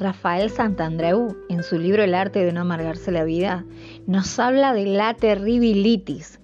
[0.00, 3.66] Rafael Santandreu, en su libro El arte de no amargarse la vida,
[4.06, 6.40] nos habla de la terribilitis.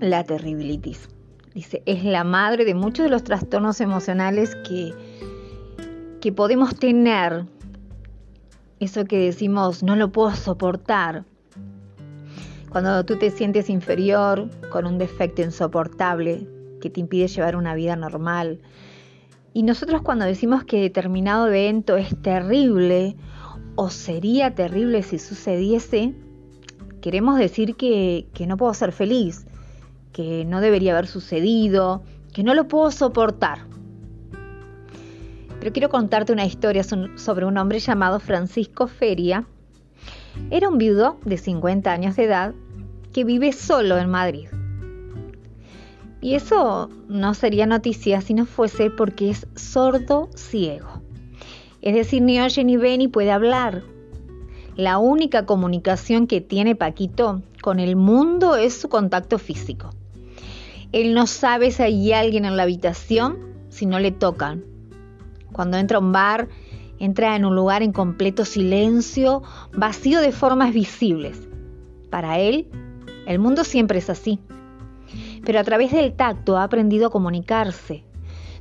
[0.00, 1.08] La terribilitis.
[1.54, 4.92] Dice, es la madre de muchos de los trastornos emocionales que,
[6.20, 7.46] que podemos tener.
[8.80, 11.24] Eso que decimos, no lo puedo soportar.
[12.68, 16.48] Cuando tú te sientes inferior, con un defecto insoportable
[16.80, 18.58] que te impide llevar una vida normal,
[19.54, 23.16] y nosotros cuando decimos que determinado evento es terrible
[23.74, 26.14] o sería terrible si sucediese,
[27.00, 29.46] queremos decir que, no puedo ser feliz,
[30.12, 32.02] que no debería haber sucedido,
[32.32, 33.66] que no lo puedo soportar.
[35.60, 39.46] Pero quiero contarte una historia sobre un hombre llamado Francisco Feria.
[40.50, 42.54] Era un viudo de 50 años de edad
[43.12, 44.48] que vive solo en Madrid.
[46.22, 51.02] Y eso no sería noticia si no fuese porque es sordo ciego.
[51.82, 53.82] Es decir, ni oye ni ve ni puede hablar.
[54.76, 59.90] La única comunicación que tiene Paquito con el mundo es su contacto físico.
[60.92, 64.62] Él no sabe si hay alguien en la habitación si no le tocan.
[65.50, 66.48] Cuando entra a un bar,
[67.00, 69.42] entra en un lugar en completo silencio,
[69.74, 71.48] vacío de formas visibles.
[72.10, 72.68] Para él,
[73.26, 74.38] el mundo siempre es así
[75.44, 78.04] pero a través del tacto ha aprendido a comunicarse.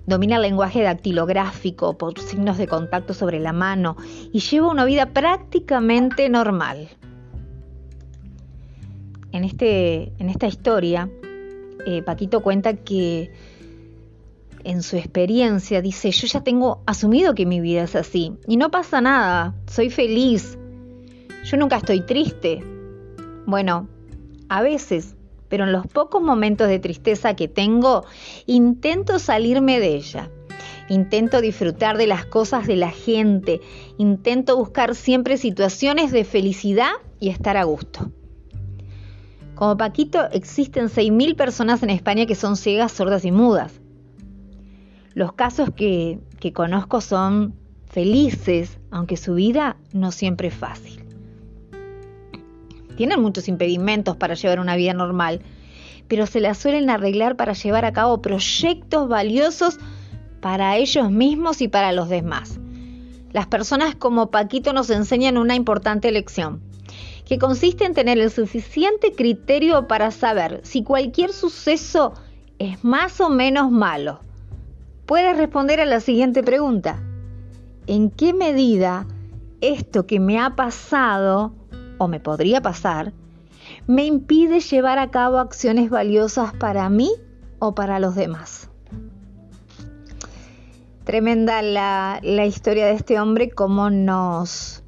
[0.06, 3.98] Domina el lenguaje dactilográfico por signos de contacto sobre la mano
[4.34, 6.90] y lleva una vida prácticamente normal.
[9.32, 11.10] En, este, en esta historia,
[11.86, 13.32] eh, Paquito cuenta que
[14.64, 18.70] en su experiencia dice, yo ya tengo asumido que mi vida es así y no
[18.70, 20.58] pasa nada, soy feliz,
[21.44, 22.64] yo nunca estoy triste.
[23.46, 23.88] Bueno,
[24.50, 25.16] a veces
[25.52, 28.06] pero en los pocos momentos de tristeza que tengo,
[28.46, 30.32] intento salirme de ella.
[30.88, 33.60] Intento disfrutar de las cosas de la gente,
[33.98, 38.12] intento buscar siempre situaciones de felicidad y estar a gusto.
[39.54, 43.74] Como Paquito, existen 6.000 personas en España que son ciegas, sordas y mudas.
[45.14, 47.56] Los casos que, que conozco son
[47.88, 51.01] felices, aunque su vida no siempre es fácil
[53.02, 55.42] tienen muchos impedimentos para llevar una vida normal,
[56.08, 59.80] pero se la suelen arreglar para llevar a cabo proyectos valiosos
[60.40, 62.60] para ellos mismos y para los demás.
[63.32, 66.62] Las personas como Paquito nos enseñan una importante lección,
[67.26, 72.14] que consiste en tener el suficiente criterio para saber si cualquier suceso
[72.60, 74.20] es más o menos malo.
[75.08, 77.02] Puedes responder a la siguiente pregunta.
[77.88, 79.08] ¿En qué medida
[79.60, 81.56] esto que me ha pasado
[82.02, 83.14] o me podría pasar,
[83.86, 87.12] me impide llevar a cabo acciones valiosas para mí
[87.60, 88.72] o para los demás.
[91.04, 94.84] Tremenda la, historia de este hombre, cómo nos,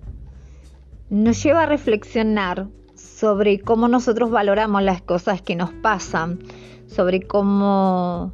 [1.11, 6.39] nos lleva a reflexionar sobre cómo nosotros valoramos las cosas que nos pasan,
[6.87, 8.33] sobre cómo,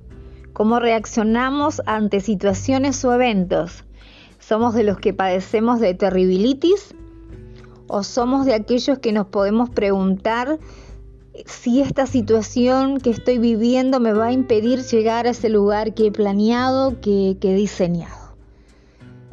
[0.53, 3.83] cómo reaccionamos ante situaciones o eventos.
[4.39, 6.95] Somos de los que padecemos de terribilitis
[7.89, 10.59] o somos de aquellos que nos podemos preguntar
[11.45, 16.07] si esta situación que estoy viviendo me va a impedir llegar a ese lugar que
[16.07, 18.35] he planeado, que, he diseñado.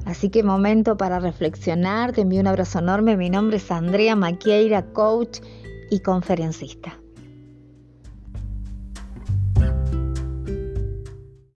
[0.04, 4.92] Así que momento para reflexionar, te envío un abrazo enorme, mi nombre es Andrea Maquieira,
[4.92, 5.40] coach
[5.90, 6.98] y conferencista.